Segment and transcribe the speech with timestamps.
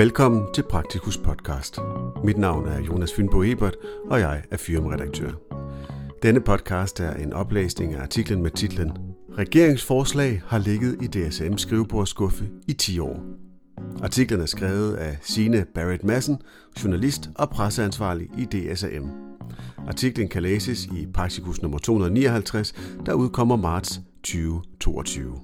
[0.00, 1.78] Velkommen til Praktikus podcast.
[2.24, 3.76] Mit navn er Jonas Fynbo Ebert,
[4.10, 5.30] og jeg er firmaredaktør.
[6.22, 8.92] Denne podcast er en oplæsning af artiklen med titlen
[9.38, 13.22] Regeringsforslag har ligget i DSM skrivebordsskuffe i 10 år.
[14.02, 16.42] Artiklen er skrevet af Sine Barrett Madsen,
[16.84, 19.06] journalist og presseansvarlig i DSM.
[19.88, 22.74] Artiklen kan læses i Praktikus nummer 259,
[23.06, 25.40] der udkommer marts 2022.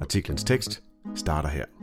[0.00, 0.82] Artiklens tekst
[1.14, 1.75] starter her.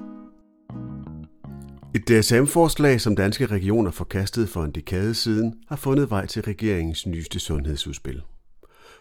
[1.95, 7.07] Et DSM-forslag, som danske regioner forkastede for en dekade siden, har fundet vej til regeringens
[7.07, 8.21] nyeste sundhedsudspil.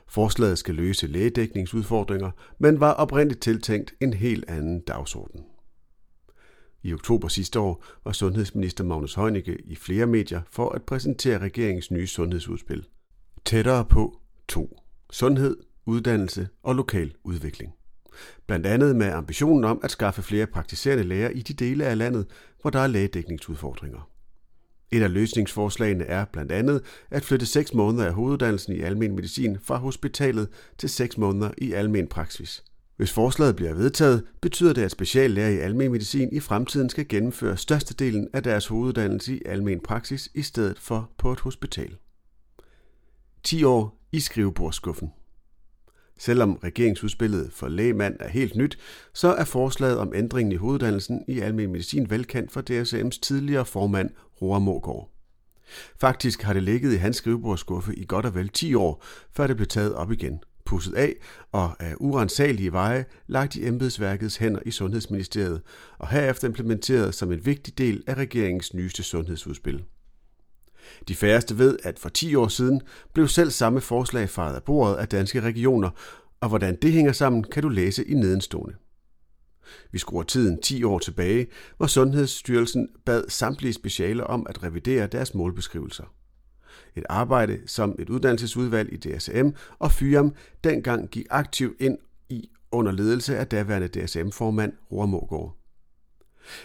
[0.09, 5.45] Forslaget skal løse lægedækningsudfordringer, men var oprindeligt tiltænkt en helt anden dagsorden.
[6.83, 11.91] I oktober sidste år var sundhedsminister Magnus Heunicke i flere medier for at præsentere regeringens
[11.91, 12.87] nye sundhedsudspil.
[13.45, 14.81] Tættere på 2.
[15.11, 17.73] Sundhed, uddannelse og lokal udvikling.
[18.47, 22.27] Blandt andet med ambitionen om at skaffe flere praktiserende læger i de dele af landet,
[22.61, 24.09] hvor der er lægedækningsudfordringer.
[24.93, 29.59] Et af løsningsforslagene er blandt andet at flytte 6 måneder af hoveduddannelsen i almen medicin
[29.63, 32.65] fra hospitalet til 6 måneder i almen praksis.
[32.97, 37.57] Hvis forslaget bliver vedtaget, betyder det, at speciallæger i almen medicin i fremtiden skal gennemføre
[37.57, 41.97] størstedelen af deres hoveduddannelse i almen praksis i stedet for på et hospital.
[43.43, 45.13] 10 år i skrivebordskuffen.
[46.25, 48.79] Selvom regeringsudspillet for lægemand er helt nyt,
[49.15, 54.11] så er forslaget om ændringen i hoveduddannelsen i almen medicin velkendt for DSM's tidligere formand,
[54.43, 55.11] Roar Mågaard.
[56.01, 59.05] Faktisk har det ligget i hans skrivebordsskuffe i godt og vel 10 år,
[59.37, 61.15] før det blev taget op igen, pusset af
[61.53, 65.63] og af urensagelige veje lagt i embedsværkets hænder i Sundhedsministeriet
[65.99, 69.85] og herefter implementeret som en vigtig del af regeringens nyeste sundhedsudspil.
[71.09, 72.81] De færreste ved, at for 10 år siden
[73.13, 75.91] blev selv samme forslag faret af bordet af danske regioner,
[76.41, 78.75] og hvordan det hænger sammen, kan du læse i nedenstående.
[79.93, 85.35] Vi skruer tiden 10 år tilbage, hvor Sundhedsstyrelsen bad samtlige specialer om at revidere deres
[85.35, 86.05] målbeskrivelser.
[86.97, 89.49] Et arbejde, som et uddannelsesudvalg i DSM
[89.79, 90.35] og FYAM
[90.65, 91.99] dengang gik aktivt ind
[92.29, 95.62] i under ledelse af daværende DSM-formand Roar Mågaard.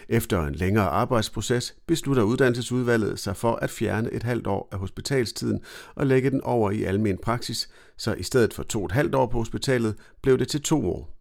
[0.08, 5.60] Efter en længere arbejdsproces beslutter uddannelsesudvalget sig for at fjerne et halvt år af hospitalstiden
[5.94, 9.26] og lægge den over i almen praksis, så i stedet for to et halvt år
[9.26, 11.14] på hospitalet blev det til to år.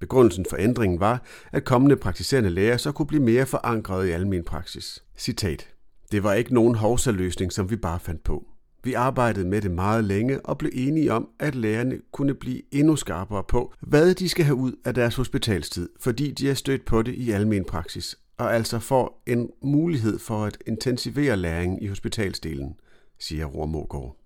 [0.00, 1.22] Begrundelsen for ændringen var,
[1.52, 5.04] at kommende praktiserende læger så kunne blive mere forankret i almen praksis.
[5.16, 5.68] Citat.
[6.12, 8.46] Det var ikke nogen hovsaløsning, som vi bare fandt på.
[8.88, 12.96] Vi arbejdede med det meget længe og blev enige om, at lærerne kunne blive endnu
[12.96, 17.02] skarpere på, hvad de skal have ud af deres hospitalstid, fordi de er stødt på
[17.02, 22.74] det i almen praksis, og altså får en mulighed for at intensivere læringen i hospitalsdelen,
[23.18, 24.16] siger Roar Mågaard.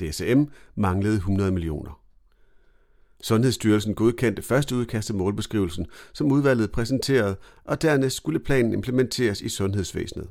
[0.00, 0.42] DSM
[0.74, 2.00] manglede 100 millioner.
[3.22, 9.48] Sundhedsstyrelsen godkendte første udkast af målbeskrivelsen, som udvalget præsenterede, og dernæst skulle planen implementeres i
[9.48, 10.28] sundhedsvæsenet.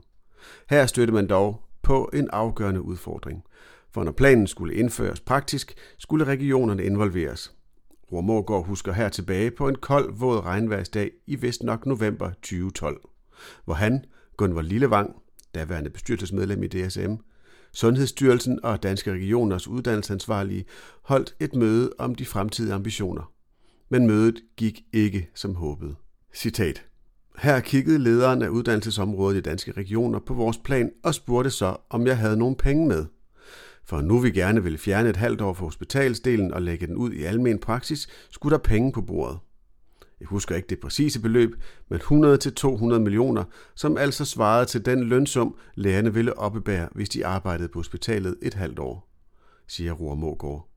[0.70, 3.44] Her støtte man dog på en afgørende udfordring.
[3.94, 7.56] For når planen skulle indføres praktisk, skulle regionerne involveres.
[8.12, 13.02] Rormorgård husker her tilbage på en kold, våd regnværsdag i vist nok november 2012,
[13.66, 14.06] hvor han,
[14.38, 15.16] Gunvor Lillevang,
[15.56, 17.14] daværende bestyrelsesmedlem i DSM,
[17.74, 20.66] Sundhedsstyrelsen og Danske Regioners uddannelsesansvarlige
[21.02, 23.32] holdt et møde om de fremtidige ambitioner.
[23.90, 25.96] Men mødet gik ikke som håbet.
[26.34, 26.86] Citat.
[27.38, 32.08] Her kiggede lederen af uddannelsesområdet i danske regioner på vores plan og spurgte så, om
[32.08, 33.06] jeg havde nogle penge med.
[33.86, 37.12] For nu vi gerne ville fjerne et halvt år for hospitalsdelen og lægge den ud
[37.12, 39.38] i almen praksis, skulle der penge på bordet.
[40.20, 41.56] Jeg husker ikke det præcise beløb,
[41.90, 43.44] men 100-200 millioner,
[43.76, 48.54] som altså svarede til den lønsum, lærerne ville oppebære, hvis de arbejdede på hospitalet et
[48.54, 49.10] halvt år,
[49.68, 50.70] siger Roar Mågaard.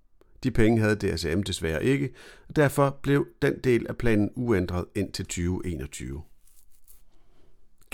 [0.43, 2.11] De penge havde DSM desværre ikke,
[2.49, 6.23] og derfor blev den del af planen uændret indtil 2021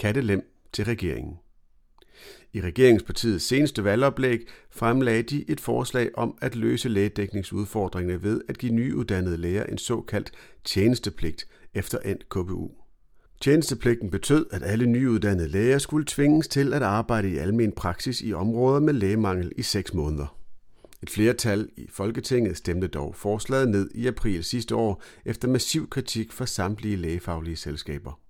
[0.04, 0.42] kattelem
[0.73, 1.34] til regeringen.
[2.52, 4.40] I regeringspartiets seneste valgoplæg
[4.70, 10.32] fremlagde de et forslag om at løse lægedækningsudfordringerne ved at give nyuddannede læger en såkaldt
[10.64, 12.70] tjenestepligt efter endt KBU.
[13.40, 18.32] Tjenestepligten betød, at alle nyuddannede læger skulle tvinges til at arbejde i almen praksis i
[18.32, 20.38] områder med lægemangel i 6 måneder.
[21.02, 26.32] Et flertal i Folketinget stemte dog forslaget ned i april sidste år efter massiv kritik
[26.32, 28.24] fra samtlige lægefaglige selskaber.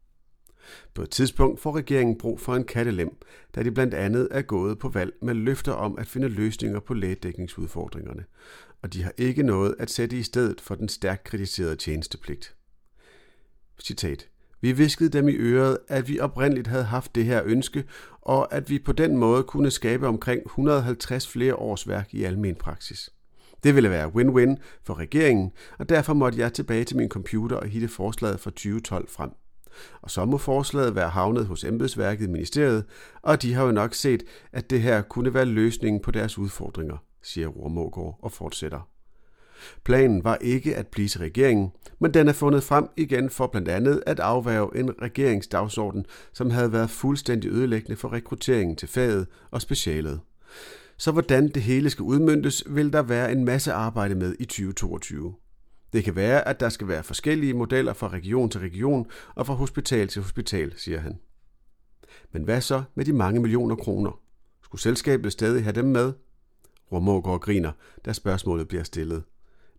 [0.94, 3.16] På et tidspunkt får regeringen brug for en kattelem,
[3.54, 6.94] da de blandt andet er gået på valg med løfter om at finde løsninger på
[6.94, 8.24] lægedækningsudfordringerne,
[8.82, 12.54] og de har ikke noget at sætte i stedet for den stærkt kritiserede tjenestepligt.
[13.80, 14.28] Citat.
[14.60, 17.84] Vi viskede dem i øret, at vi oprindeligt havde haft det her ønske,
[18.20, 22.54] og at vi på den måde kunne skabe omkring 150 flere års værk i almen
[22.54, 23.10] praksis.
[23.64, 27.66] Det ville være win-win for regeringen, og derfor måtte jeg tilbage til min computer og
[27.66, 29.30] hitte forslaget fra 2012 frem
[30.02, 32.84] og så må forslaget være havnet hos embedsværket i ministeriet,
[33.22, 34.22] og de har jo nok set,
[34.52, 38.88] at det her kunne være løsningen på deres udfordringer, siger Rormågård og fortsætter.
[39.84, 43.68] Planen var ikke at blive til regeringen, men den er fundet frem igen for blandt
[43.68, 49.62] andet at afværge en regeringsdagsorden, som havde været fuldstændig ødelæggende for rekrutteringen til faget og
[49.62, 50.20] specialet.
[50.96, 55.34] Så hvordan det hele skal udmyndtes, vil der være en masse arbejde med i 2022.
[55.94, 59.54] Det kan være, at der skal være forskellige modeller fra region til region og fra
[59.54, 61.18] hospital til hospital, siger han.
[62.32, 64.20] Men hvad så med de mange millioner kroner?
[64.62, 66.12] Skulle selskabet stadig have dem med?
[66.92, 67.72] Romågaard griner,
[68.04, 69.22] da spørgsmålet bliver stillet.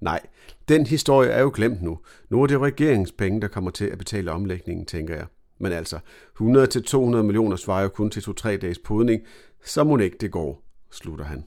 [0.02, 0.20] Nej,
[0.68, 2.00] den historie er jo glemt nu.
[2.30, 5.26] Nu er det regeringspenge, der kommer til at betale omlægningen, tænker jeg.
[5.60, 6.00] Men altså,
[6.42, 9.22] 100-200 millioner svarer jo kun til 2-3 dages podning,
[9.66, 11.46] så må ikke det går, slutter han.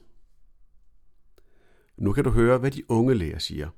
[1.97, 3.69] Nu kan du høre, hvad de unge læger siger.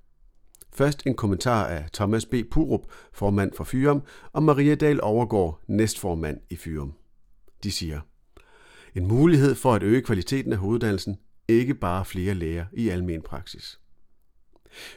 [0.73, 2.33] Først en kommentar af Thomas B.
[2.51, 2.81] Purup,
[3.13, 4.03] formand for Fyrum,
[4.33, 6.93] og Maria Dahl Overgaard, næstformand i Fyrum.
[7.63, 8.01] De siger,
[8.95, 13.79] en mulighed for at øge kvaliteten af hoveduddannelsen, ikke bare flere læger i almen praksis.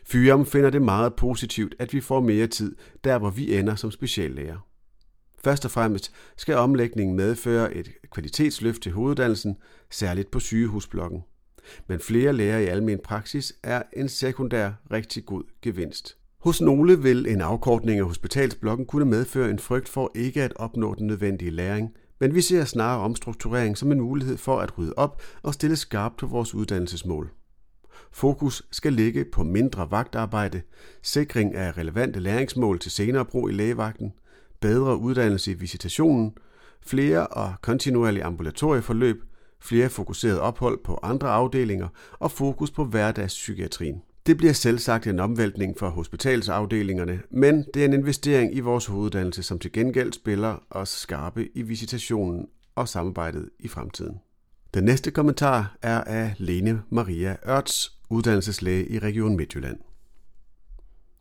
[0.05, 3.91] Fyrum finder det meget positivt, at vi får mere tid, der hvor vi ender som
[3.91, 4.67] speciallæger.
[5.45, 9.57] Først og fremmest skal omlægningen medføre et kvalitetsløft til hoveduddannelsen,
[9.91, 11.23] særligt på sygehusblokken.
[11.89, 16.17] Men flere læger i almen praksis er en sekundær rigtig god gevinst.
[16.39, 20.95] Hos nogle vil en afkortning af hospitalsblokken kunne medføre en frygt for ikke at opnå
[20.95, 21.91] den nødvendige læring,
[22.21, 26.17] men vi ser snarere omstrukturering som en mulighed for at rydde op og stille skarpt
[26.17, 27.31] på vores uddannelsesmål.
[28.13, 30.63] Fokus skal ligge på mindre vagtarbejde,
[31.03, 34.13] sikring af relevante læringsmål til senere brug i lægevagten,
[34.61, 36.33] bedre uddannelse i visitationen,
[36.87, 39.23] flere og kontinuerlige ambulatorieforløb,
[39.65, 44.03] flere fokuseret ophold på andre afdelinger og fokus på hverdagspsykiatrien.
[44.27, 49.43] Det bliver selvsagt en omvæltning for hospitalsafdelingerne, men det er en investering i vores hoveduddannelse,
[49.43, 54.21] som til gengæld spiller os skarpe i visitationen og samarbejdet i fremtiden.
[54.75, 59.79] Den næste kommentar er af Lene Maria Ørts, uddannelseslæge i Region Midtjylland.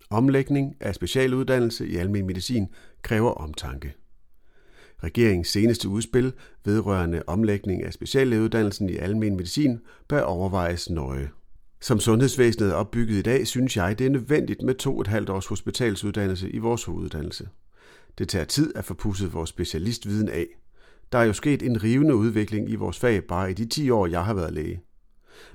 [0.10, 2.68] Omlægning af specialuddannelse i almen medicin
[3.02, 3.94] kræver omtanke.
[5.04, 6.34] Regeringens seneste udspil
[6.66, 11.30] vedrørende omlægning af speciallægeuddannelsen i almen medicin bør overvejes nøje.
[11.82, 15.30] Som sundhedsvæsenet er opbygget i dag, synes jeg, det er nødvendigt med to et halvt
[15.30, 17.50] års hospitalsuddannelse i vores hoveduddannelse.
[18.18, 20.48] Det tager tid at få pusset vores specialistviden af.
[21.12, 24.08] Der er jo sket en rivende udvikling i vores fag bare i de 10 år,
[24.08, 24.82] jeg har været læge.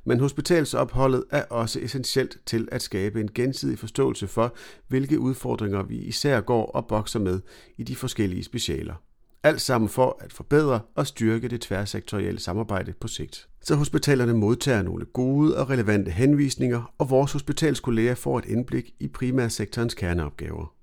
[0.04, 4.56] Men hospitalsopholdet er også essentielt til at skabe en gensidig forståelse for,
[4.88, 7.40] hvilke udfordringer vi især går og bokser med
[7.76, 8.94] i de forskellige specialer.
[9.42, 13.48] Alt sammen for at forbedre og styrke det tværsektorielle samarbejde på sigt.
[13.60, 19.08] Så hospitalerne modtager nogle gode og relevante henvisninger, og vores hospitalskolleger får et indblik i
[19.08, 20.74] primærsektorens kerneopgaver.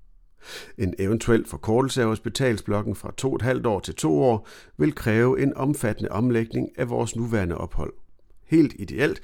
[0.78, 3.12] En eventuel forkortelse af hospitalsblokken fra
[3.62, 4.48] 2,5 år til 2 år
[4.78, 7.94] vil kræve en omfattende omlægning af vores nuværende ophold.
[8.46, 9.22] Helt ideelt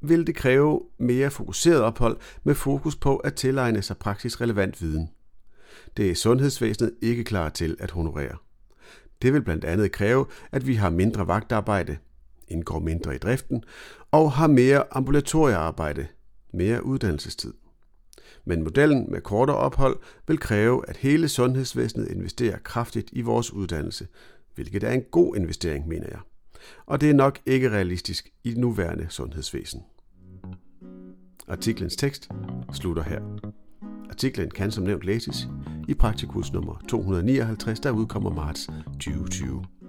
[0.00, 5.08] vil det kræve mere fokuseret ophold med fokus på at tilegne sig praksisrelevant viden.
[5.96, 8.36] Det er sundhedsvæsenet ikke klar til at honorere.
[9.24, 11.96] Det vil blandt andet kræve, at vi har mindre vagtarbejde,
[12.48, 13.64] indgår mindre i driften,
[14.10, 16.06] og har mere ambulatoriearbejde,
[16.52, 17.52] mere uddannelsestid.
[18.44, 19.96] Men modellen med kortere ophold
[20.28, 24.06] vil kræve, at hele sundhedsvæsenet investerer kraftigt i vores uddannelse,
[24.54, 26.20] hvilket er en god investering, mener jeg.
[26.86, 29.82] Og det er nok ikke realistisk i det nuværende sundhedsvæsen.
[31.48, 32.28] Artiklens tekst
[32.72, 33.20] slutter her.
[34.10, 35.48] Artiklen kan som nævnt læses
[35.88, 39.83] i Praktikus nummer 259, der udkommer marts 2020.